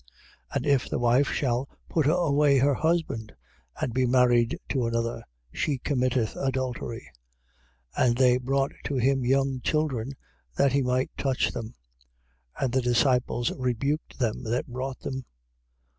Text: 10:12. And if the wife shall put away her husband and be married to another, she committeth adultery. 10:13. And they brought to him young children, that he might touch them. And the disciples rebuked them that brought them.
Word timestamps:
10:12. 0.53 0.55
And 0.55 0.65
if 0.65 0.89
the 0.89 0.97
wife 0.97 1.27
shall 1.31 1.69
put 1.87 2.07
away 2.09 2.57
her 2.57 2.73
husband 2.73 3.35
and 3.79 3.93
be 3.93 4.07
married 4.07 4.57
to 4.69 4.87
another, 4.87 5.23
she 5.53 5.77
committeth 5.77 6.35
adultery. 6.35 7.07
10:13. 7.99 8.07
And 8.07 8.17
they 8.17 8.37
brought 8.39 8.71
to 8.85 8.95
him 8.95 9.23
young 9.23 9.61
children, 9.63 10.13
that 10.55 10.73
he 10.73 10.81
might 10.81 11.11
touch 11.19 11.51
them. 11.51 11.75
And 12.59 12.73
the 12.73 12.81
disciples 12.81 13.51
rebuked 13.51 14.17
them 14.17 14.43
that 14.45 14.65
brought 14.65 15.01
them. 15.01 15.23